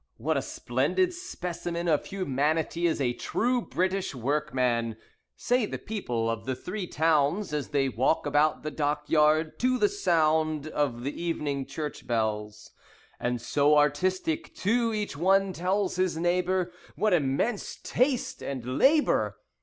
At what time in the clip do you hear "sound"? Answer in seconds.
9.87-10.65